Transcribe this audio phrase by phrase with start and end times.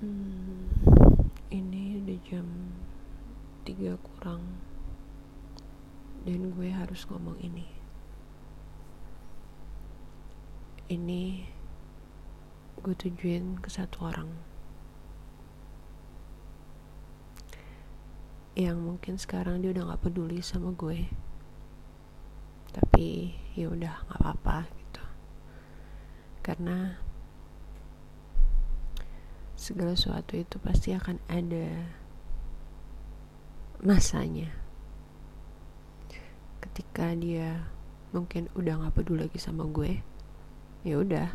[0.00, 0.72] Hmm,
[1.52, 2.48] ini udah jam
[3.68, 4.40] 3 kurang.
[6.24, 7.68] Dan gue harus ngomong ini.
[10.88, 11.44] Ini
[12.80, 14.32] gue tujuin ke satu orang.
[18.56, 21.12] Yang mungkin sekarang dia udah gak peduli sama gue.
[22.72, 25.04] Tapi ya udah nggak apa-apa gitu.
[26.40, 27.09] Karena
[29.60, 31.84] segala sesuatu itu pasti akan ada
[33.84, 34.48] masanya.
[36.64, 37.68] Ketika dia
[38.16, 40.00] mungkin udah nggak peduli lagi sama gue
[40.80, 41.28] ya udah.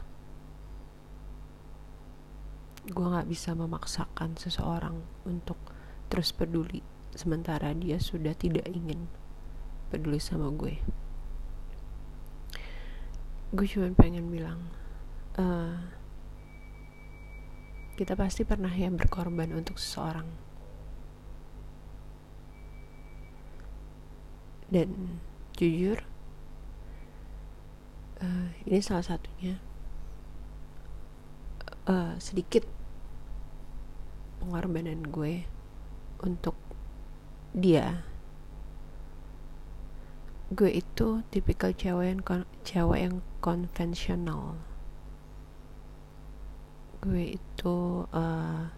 [2.90, 5.62] Gue nggak bisa memaksakan seseorang untuk
[6.10, 6.82] terus peduli
[7.14, 9.06] sementara dia sudah tidak ingin
[9.94, 10.82] peduli sama gue.
[13.54, 14.66] Gue cuma pengen bilang
[15.38, 15.78] uh,
[17.96, 20.28] kita pasti pernah ya berkorban untuk seseorang.
[24.68, 25.20] Dan
[25.56, 26.04] jujur
[28.20, 29.56] uh, ini salah satunya
[31.88, 32.68] uh, sedikit
[34.44, 35.48] pengorbanan gue
[36.20, 36.60] untuk
[37.56, 38.04] dia.
[40.52, 42.22] Gue itu tipikal cewek yang
[42.68, 44.60] cewek yang konvensional
[47.06, 47.78] gue itu
[48.10, 48.74] uh,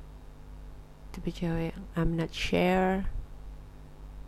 [1.16, 3.08] tipe cewek yang I'm not share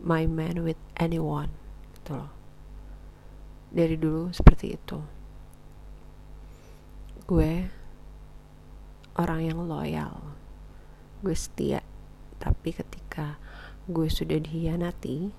[0.00, 1.52] my man with anyone
[2.00, 2.32] gitu loh.
[3.68, 4.98] Dari dulu seperti itu.
[7.28, 7.68] Gue
[9.20, 10.32] orang yang loyal.
[11.20, 11.84] Gue setia.
[12.40, 13.36] Tapi ketika
[13.90, 15.34] gue sudah dihianati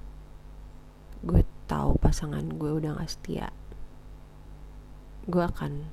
[1.22, 3.48] gue tahu pasangan gue udah gak setia
[5.30, 5.86] gue akan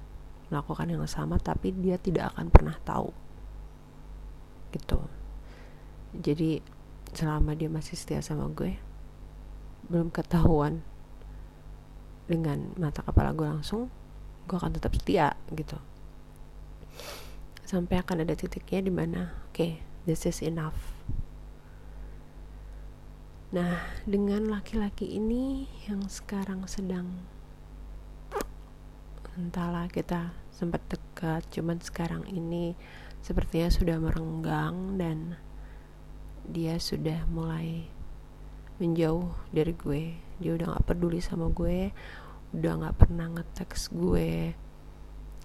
[0.49, 3.13] melakukan yang sama tapi dia tidak akan pernah tahu.
[4.73, 5.01] Gitu.
[6.19, 6.61] Jadi
[7.13, 8.77] selama dia masih setia sama gue
[9.89, 10.84] belum ketahuan
[12.28, 13.89] dengan mata kepala gue langsung
[14.45, 15.81] gue akan tetap setia gitu.
[17.65, 19.71] Sampai akan ada titiknya di mana oke okay,
[20.05, 20.77] this is enough.
[23.49, 27.25] Nah dengan laki-laki ini yang sekarang sedang
[29.39, 32.75] entahlah kita sempat dekat cuman sekarang ini
[33.23, 35.39] sepertinya sudah merenggang dan
[36.51, 37.87] dia sudah mulai
[38.83, 40.03] menjauh dari gue.
[40.43, 41.95] Dia udah gak peduli sama gue
[42.49, 44.57] udah gak pernah ngeteks gue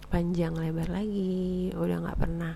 [0.07, 2.55] panjang lebar lagi udah gak pernah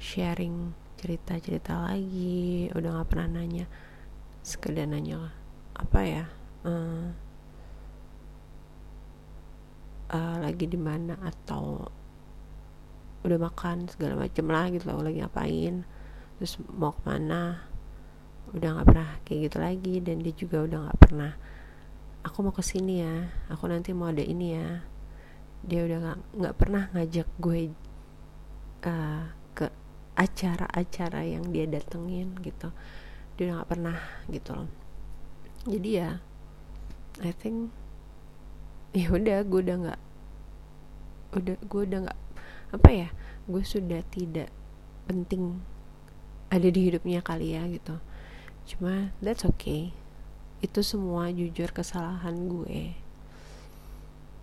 [0.00, 3.68] sharing cerita-cerita lagi udah gak pernah nanya
[4.40, 5.36] sekedar nanya
[5.76, 6.24] apa ya?
[6.64, 7.12] Uh,
[10.12, 11.84] uh, lagi di mana atau
[13.26, 15.82] udah makan segala macem lah gitu loh lagi ngapain
[16.38, 17.66] terus mau ke mana
[18.54, 21.32] udah nggak pernah kayak gitu lagi dan dia juga udah nggak pernah
[22.28, 24.84] aku mau ke sini ya aku nanti mau ada ini ya.
[25.64, 27.60] Dia udah nggak nggak pernah ngajak gue
[28.86, 29.24] uh,
[29.56, 29.66] ke
[30.14, 32.70] acara-acara yang dia datengin gitu.
[33.34, 33.98] Dia udah nggak pernah
[34.30, 34.70] gitu loh.
[35.66, 36.20] Jadi ya
[37.18, 37.74] I think
[38.96, 40.00] ya udah gue udah nggak
[41.36, 42.20] udah gue udah nggak
[42.72, 43.08] apa ya
[43.48, 44.48] gue sudah tidak
[45.08, 45.60] penting
[46.48, 48.00] ada di hidupnya kali ya gitu.
[48.68, 49.92] Cuma that's okay.
[50.64, 52.96] Itu semua jujur kesalahan gue.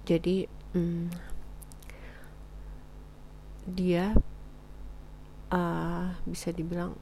[0.05, 1.09] Jadi hmm,
[3.65, 4.13] dia
[5.49, 6.93] uh, bisa dibilang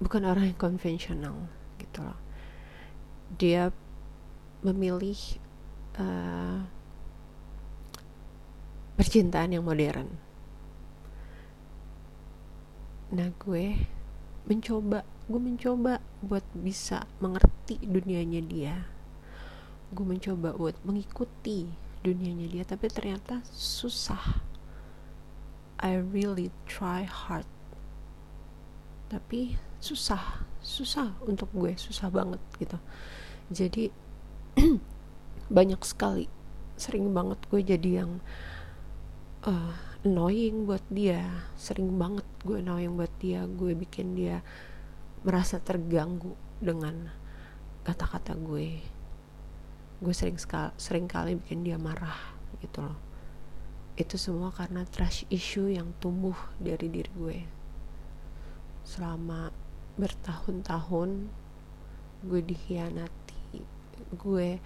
[0.00, 1.36] bukan orang yang konvensional
[1.76, 2.20] gitu loh.
[3.36, 3.68] Dia
[4.64, 5.16] memilih
[6.00, 6.64] uh,
[8.96, 10.08] percintaan yang modern.
[13.12, 13.86] Nah gue
[14.48, 18.76] mencoba gue mencoba buat bisa mengerti dunianya dia.
[19.92, 21.68] Gue mencoba buat mengikuti
[22.02, 24.42] dunianya dia tapi ternyata susah.
[25.76, 27.44] I really try hard.
[29.12, 32.78] Tapi susah susah untuk gue susah banget gitu.
[33.52, 33.84] Jadi
[35.48, 36.26] banyak sekali.
[36.76, 38.20] Sering banget gue jadi yang
[39.46, 41.24] uh, annoying buat dia.
[41.56, 43.46] Sering banget gue annoying buat dia.
[43.46, 44.42] Gue bikin dia
[45.26, 47.10] merasa terganggu dengan
[47.86, 48.82] kata-kata gue.
[50.02, 52.98] Gue sering sekali sering kali bikin dia marah gitu loh.
[53.96, 57.38] Itu semua karena trash issue yang tumbuh dari diri gue.
[58.84, 59.48] Selama
[59.96, 61.32] bertahun-tahun
[62.26, 63.64] gue dikhianati
[64.12, 64.60] gue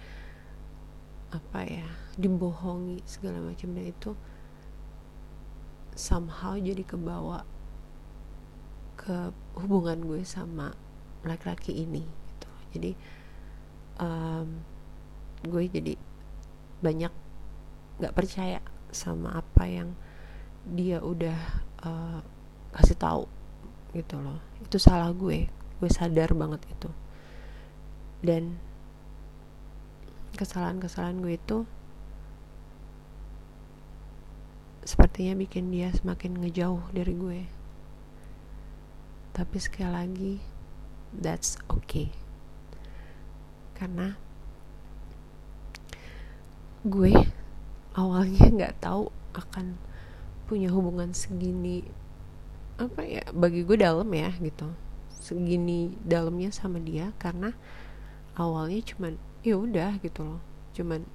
[1.31, 1.87] apa ya
[2.19, 3.71] dibohongi segala macam.
[3.79, 4.11] Itu
[5.95, 7.43] somehow jadi kebawa
[8.99, 10.75] ke hubungan gue sama
[11.25, 12.49] laki-laki ini gitu.
[12.77, 12.91] Jadi
[13.97, 14.61] um,
[15.41, 15.93] gue jadi
[16.81, 17.13] banyak
[18.01, 18.61] nggak percaya
[18.93, 19.89] sama apa yang
[20.65, 21.39] dia udah
[21.81, 22.19] uh,
[22.77, 23.23] kasih tahu
[23.97, 24.37] gitu loh.
[24.61, 25.49] Itu salah gue.
[25.81, 26.89] Gue sadar banget itu.
[28.21, 28.61] Dan
[30.35, 31.57] kesalahan-kesalahan gue itu
[34.81, 37.41] sepertinya bikin dia semakin ngejauh dari gue.
[39.31, 40.33] Tapi sekali lagi
[41.13, 42.11] that's okay.
[43.77, 44.17] Karena
[46.81, 47.13] gue
[47.93, 49.77] awalnya nggak tahu akan
[50.49, 51.85] punya hubungan segini
[52.81, 54.67] apa ya bagi gue dalam ya gitu.
[55.21, 57.53] Segini dalamnya sama dia karena
[58.33, 60.41] awalnya cuman ya udah gitu loh.
[60.73, 61.05] Cuman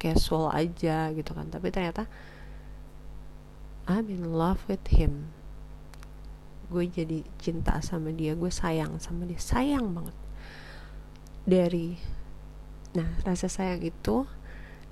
[0.00, 1.48] casual aja gitu kan.
[1.52, 2.08] Tapi ternyata
[3.84, 5.32] I'm in love with him.
[6.72, 9.40] Gue jadi cinta sama dia gue sayang sama dia.
[9.40, 10.16] Sayang banget.
[11.44, 11.96] Dari
[12.90, 14.26] nah rasa sayang itu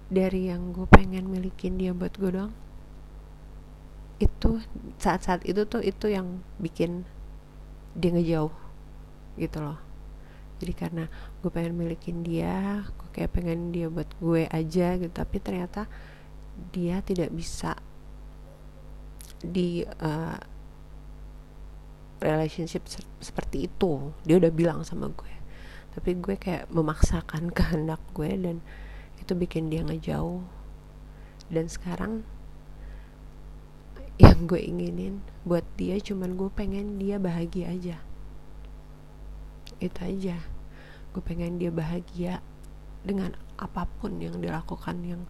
[0.08, 2.54] dari yang gue pengen milikin dia buat gue doang.
[4.18, 4.60] Itu
[4.98, 7.06] saat-saat itu tuh itu yang bikin
[7.94, 8.54] dia ngejauh
[9.38, 9.87] gitu loh
[10.58, 11.04] jadi karena
[11.38, 15.12] gue pengen milikin dia gue kayak pengen dia buat gue aja gitu.
[15.14, 15.86] Tapi ternyata
[16.74, 17.78] dia tidak bisa
[19.38, 20.38] di uh,
[22.18, 24.10] relationship se seperti itu.
[24.26, 25.34] Dia udah bilang sama gue.
[25.94, 28.56] Tapi gue kayak memaksakan kehendak gue dan
[29.22, 30.42] itu bikin dia ngejauh.
[31.48, 32.26] Dan sekarang
[34.18, 38.02] yang gue inginin buat dia cuman gue pengen dia bahagia aja
[39.78, 40.36] itu aja.
[41.14, 42.44] Gue pengen dia bahagia
[43.02, 45.22] dengan apa pun yang dilakukan yang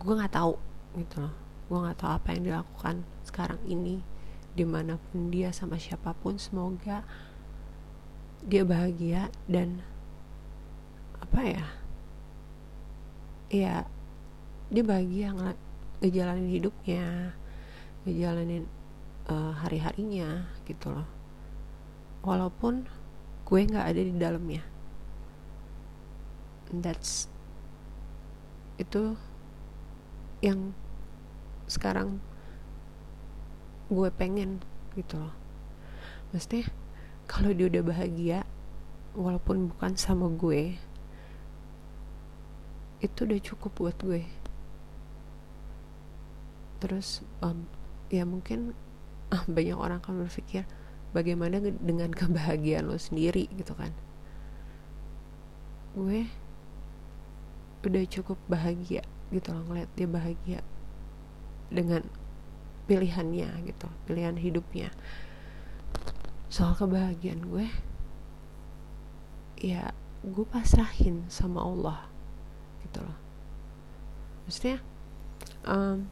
[0.00, 0.56] gue nggak tahu
[0.98, 1.34] gitu loh.
[1.70, 2.94] Gue nggak tahu apa yang dilakukan
[3.26, 4.02] sekarang ini
[4.50, 6.38] di mana pun dia sama siapa pun.
[6.38, 7.06] Semoga
[8.40, 9.84] dia bahagia dan
[11.20, 11.66] apa ya
[13.52, 13.74] ya
[14.72, 15.36] dia bahagia
[16.00, 17.36] ngejalanin hidupnya
[18.06, 18.64] ngejalanin
[19.28, 21.08] uh, hari-harinya gitu loh.
[22.24, 22.88] Walaupun
[23.50, 24.62] gue nggak ada di dalamnya.
[26.70, 27.26] That's
[28.78, 29.18] itu
[30.38, 30.72] yang
[31.66, 32.22] sekarang
[33.90, 34.62] gue pengen
[34.94, 35.34] gitu loh.
[36.30, 36.70] Maksudnya
[37.26, 38.38] kalau dia udah bahagia
[39.18, 40.78] walaupun bukan sama gue
[43.02, 44.22] itu udah cukup buat gue.
[46.78, 47.66] Terus um,
[48.14, 48.78] ya mungkin
[49.58, 50.70] banyak orang akan berpikir
[51.10, 53.92] bagaimana dengan kebahagiaan lo sendiri gitu kan.
[55.94, 56.30] Gue
[57.80, 59.02] udah cukup bahagia
[59.32, 60.60] gitu loh ngeliat dia bahagia
[61.72, 62.04] dengan
[62.90, 64.90] pilihannya gitu pilihan hidupnya.
[66.50, 67.66] Soal kebahagiaan gue
[69.60, 72.10] ya gue pasrahin sama Allah
[72.86, 73.18] gitu loh.
[74.44, 74.82] Maksudnya
[75.64, 76.10] um,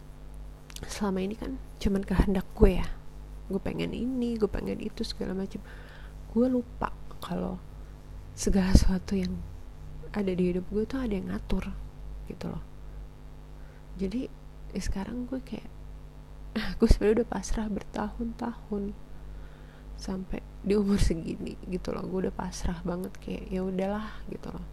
[0.86, 2.86] selama ini kan cuman kehendak gue ya
[3.48, 5.64] gue pengen ini gue pengen itu segala macam
[6.32, 7.56] gue lupa kalau
[8.38, 9.34] segala sesuatu yang
[10.14, 11.74] ada di hidup gue tuh ada yang ngatur
[12.30, 12.64] gitu loh.
[13.98, 14.30] Jadi
[14.72, 15.68] eh, sekarang gue kayak
[16.78, 18.94] gue sebenarnya udah pasrah bertahun-tahun
[19.98, 22.04] sampai di umur segini gitu loh.
[22.06, 24.66] Gue udah pasrah banget kayak ya udahlah gitu loh.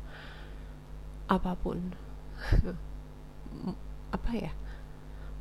[1.25, 1.95] Apa pun
[4.15, 4.53] apa ya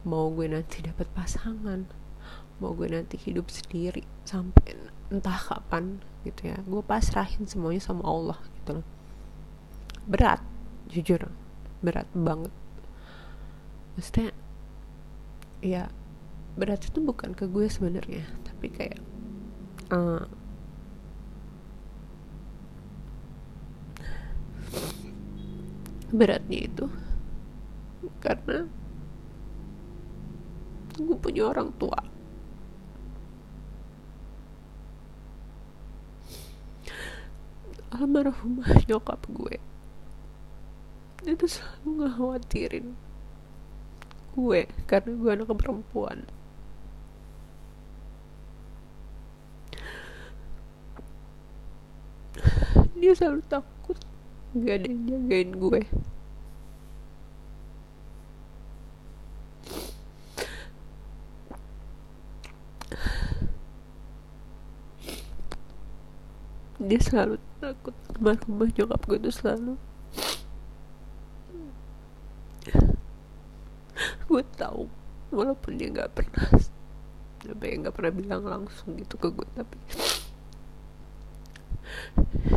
[0.04, 1.87] mau gue nanti dapat pasangan
[2.62, 4.79] mau gue nanti hidup sendiri sampai
[5.11, 6.59] entah kapan gitu ya.
[6.64, 8.87] Gue pasrahin semuanya sama Allah gitu loh.
[10.07, 10.41] Berat
[10.88, 11.29] jujur.
[11.85, 12.53] Berat banget.
[13.95, 14.35] Maksudnya
[15.64, 15.88] ya
[16.55, 19.00] berat itu bukan ke gue sebenarnya tapi kayak
[19.91, 20.23] uh,
[26.14, 26.87] beratnya itu
[28.23, 28.71] karena
[30.95, 31.99] gue punya orang tua
[37.94, 39.56] almarhumah nyokap gue.
[41.24, 42.86] Itu selalu ngekhawatirin
[44.34, 46.26] gue karena gue anak perempuan.
[52.98, 53.98] Dia selalu takut
[54.58, 55.80] gak ada yang jagain gue.
[66.84, 69.73] Dia selalu takut rumah nyokap gue tuh selalu.
[74.28, 74.88] Gue tahu
[75.33, 76.49] walaupun dia nggak pernah
[77.44, 79.76] ya nggak pernah bilang langsung gitu ke gue tapi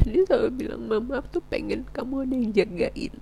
[0.08, 3.14] dia selalu bilang mama tuh pengen kamu ada yang jagain.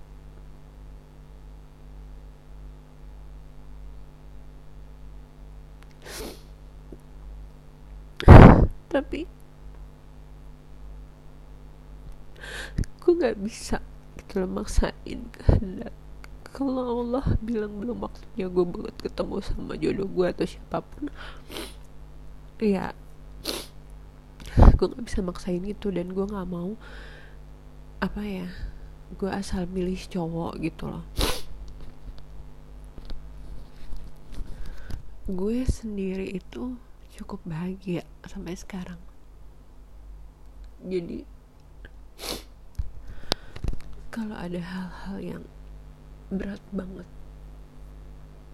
[8.85, 9.27] Tapi
[13.15, 13.79] aku nggak bisa
[14.19, 15.95] gitu loh maksain kehendak.
[16.51, 21.07] Kalau Allah bilang belum waktunya gue buat ketemu sama jodoh gue atau siapa pun
[22.59, 22.91] ya
[24.51, 26.75] gue nggak bisa maksain itu dan gue nggak mau
[28.03, 28.51] apa ya
[29.15, 31.07] gue asal milih cowok gitu loh.
[35.23, 36.75] Gue sendiri itu
[37.15, 38.99] cukup bahagia sampai sekarang.
[40.83, 41.34] Jadi
[44.15, 45.43] kalau ada hal-hal yang
[46.31, 47.03] berat banget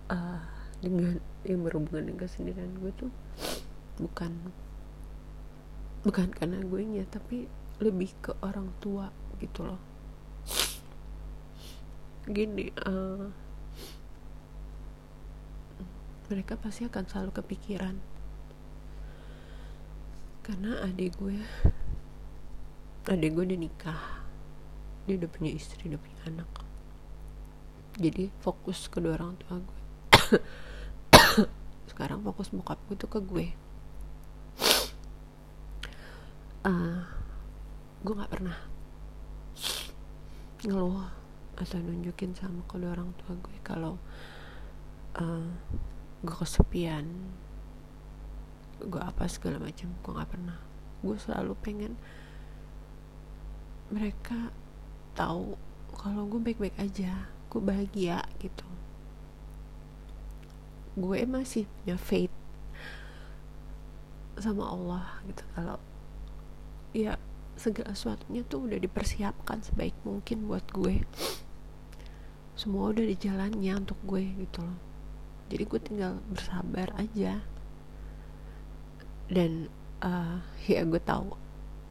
[0.10, 0.42] uh,
[0.82, 3.14] dengan yang berhubungan dengan kesendirian gue tuh
[4.02, 4.34] bukan
[6.02, 7.46] bukan karena gue nya tapi
[7.78, 9.78] lebih ke orang tua gitu loh.
[12.26, 13.30] Gini uh,
[16.34, 18.02] mereka pasti akan selalu kepikiran.
[20.42, 21.38] Karena adik gue
[23.06, 24.21] adik gue udah nikah
[25.12, 26.48] dia udah punya istri udah punya anak.
[28.00, 29.82] Jadi fokus kedua orang tua gue.
[31.92, 33.48] Sekarang fokus bokap gue tuh ke gue.
[36.64, 37.04] Uh,
[38.08, 38.56] gue nggak pernah
[40.64, 41.12] ngeluh
[41.60, 44.00] atau nunjukin sama kedua orang tua gue kalau
[45.20, 45.52] uh,
[46.24, 47.04] gue kesepian
[48.80, 49.92] gue apa segala macam.
[50.00, 50.56] Gue nggak pernah.
[51.04, 52.00] Gue selalu pengen
[53.92, 54.56] mereka
[55.14, 55.58] tahu
[55.96, 58.66] kalau gue baik-baik aja gue bahagia gitu.
[60.96, 62.34] Gue masih punya faith
[64.40, 65.44] sama Allah gitu.
[65.56, 65.78] Kalau
[66.92, 67.20] ya
[67.60, 71.04] segala sesuatunya tuh udah dipersiapkan sebaik mungkin buat gue.
[72.56, 74.80] Semua udah di jalannya untuk gue gitu loh.
[75.52, 77.44] Jadi gue tinggal bersabar aja.
[79.32, 79.68] Dan
[80.04, 81.36] uh, ya gue tahu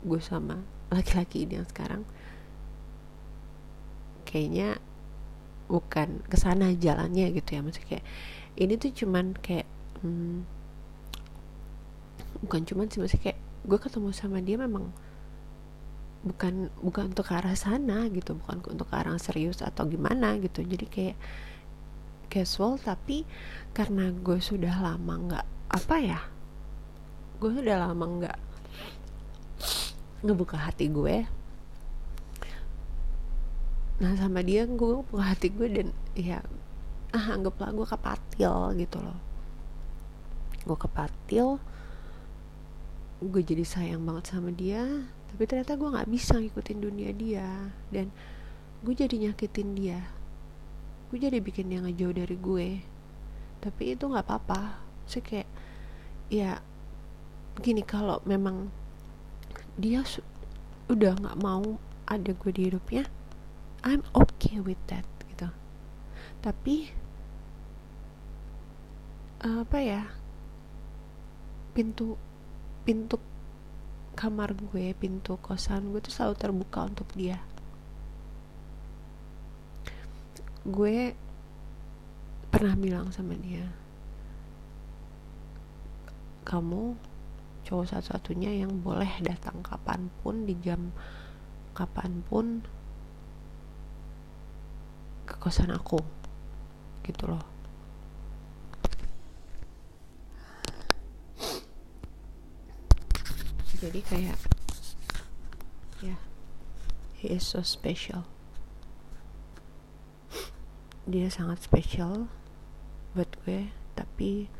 [0.08, 2.02] gue sama laki-laki ini yang sekarang
[4.30, 4.78] kayaknya
[5.66, 7.60] bukan ke sana jalannya gitu ya.
[7.66, 8.04] Maksudnya kayak
[8.58, 9.66] ini tuh cuman kayak
[10.02, 10.46] hmm,
[12.46, 14.88] bukan cuman sih maksudnya kayak gue ketemu sama dia memang
[16.20, 20.62] bukan bukan untuk ke arah sana gitu bukan untuk ke arah serius atau gimana gitu.
[20.62, 21.16] Jadi kayak
[22.30, 23.26] casual tapi
[23.74, 26.20] karena gue sudah lama nggak apa ya
[27.42, 28.38] gue sudah lama nggak
[30.22, 31.26] ngebuka hati gue
[34.00, 36.40] nah sama dia gue buka hati gue dan ya
[37.12, 39.18] ah anggaplah gue kepatil gitu loh.
[40.64, 41.60] Gue kepatil
[43.20, 48.08] gue jadi sayang banget sama dia tapi ternyata gue nggak bisa ngikutin dunia dia dan
[48.80, 50.00] gue jadi nyakitin dia.
[51.12, 52.68] Gue jadi bikin dia ngejauh dari gue.
[53.60, 54.80] Tapi itu nggak apa-apa.
[55.04, 55.50] Sih kayak
[56.32, 56.64] ya
[57.60, 58.72] gini kalau memang
[59.76, 60.00] dia
[60.88, 61.76] udah nggak mau
[62.08, 63.04] ada gue di hidupnya
[63.80, 65.48] I'm okay with that gitu.
[66.44, 66.92] Tapi
[69.40, 70.04] apa ya
[71.72, 72.20] pintu
[72.84, 73.16] pintu
[74.12, 77.40] kamar gue pintu kosan gue tuh selalu terbuka untuk dia.
[80.64, 81.16] Gue
[82.52, 83.64] pernah bilang sama dia
[86.44, 86.98] kamu
[87.62, 90.90] cowok satu-satunya yang boleh datang kapan pun di jam
[91.78, 92.66] kapan pun
[95.40, 95.98] kosan aku.
[97.00, 97.40] Gitu loh.
[103.80, 104.36] Jadi kayak
[106.04, 106.20] ya yeah,
[107.16, 108.28] he is so special.
[111.08, 112.28] Dia sangat spesial
[113.16, 114.52] buat gue tapi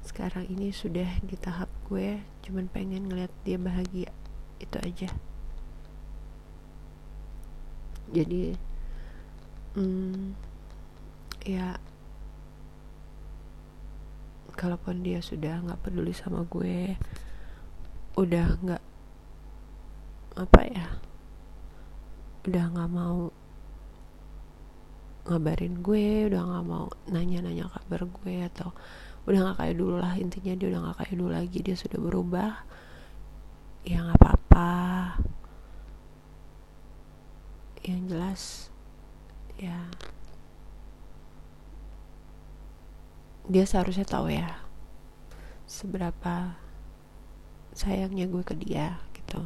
[0.00, 4.08] sekarang ini sudah di tahap gue cuman pengen ngeliat dia bahagia.
[4.56, 5.12] Itu aja.
[8.16, 8.71] Jadi
[9.76, 10.36] hmm,
[11.46, 11.76] ya.
[14.52, 16.94] Kalaupun dia sudah nggak peduli sama gue
[18.12, 18.84] udah nggak
[20.36, 20.86] apa ya
[22.44, 23.32] udah nggak mau
[25.24, 28.76] ngabarin gue udah nggak mau nanya-nanya kabar gue atau
[29.24, 32.52] udah nggak kayak dulu lah intinya dia udah nggak kayak dulu lagi dia sudah berubah
[33.86, 34.72] ya nggak apa-apa.
[37.82, 38.42] Yang jelas
[39.58, 39.78] ya
[43.52, 44.64] dia seharusnya tahu ya
[45.68, 46.56] seberapa
[47.76, 49.44] sayangnya gue ke dia gitu.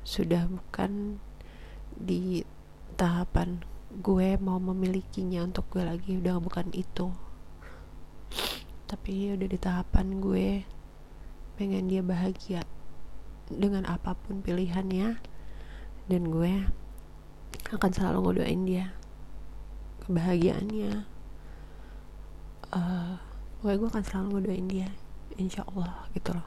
[0.00, 1.20] Sudah bukan
[2.00, 2.48] di
[2.96, 3.60] tahapan
[4.00, 7.12] gue mau memilikinya untuk gue lagi udah bukan itu.
[8.88, 10.64] Tapi udah di tahapan gue
[11.60, 12.64] pengen dia bahagia
[13.52, 15.20] dengan apa pun pilihannya
[16.08, 16.64] dan gue
[17.68, 18.86] akan selalu ngedoain dia
[20.08, 21.19] kebahagiaannya
[22.74, 23.14] uh,
[23.60, 24.88] gue gue akan selalu ngedoain dia
[25.38, 26.46] insya Allah gitu loh.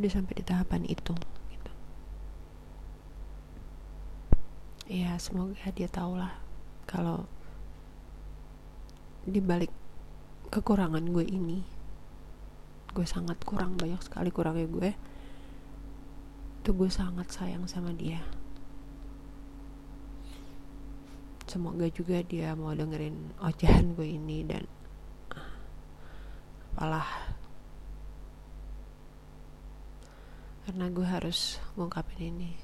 [0.00, 1.14] Udah sampai di tahapan itu
[4.92, 6.36] ya semoga dia tahu lah
[6.84, 7.24] kalau
[9.24, 9.72] di balik
[10.52, 11.64] kekurangan gue ini
[12.92, 14.90] gue sangat kurang banyak sekali kurangnya gue
[16.60, 18.20] tuh gue sangat sayang sama dia
[21.52, 24.64] semoga juga dia mau dengerin ocehan gue ini dan
[26.72, 27.04] apalah.
[30.64, 32.56] Karena gue harus ngungkapin ini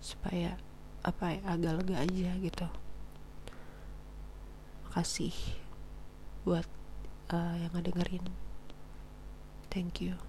[0.00, 0.56] supaya
[1.04, 2.66] apa ya agak lega aja gitu.
[4.88, 5.36] Makasih
[6.48, 6.64] buat
[7.28, 8.24] uh, yang ngedengerin.
[9.68, 10.27] Thank you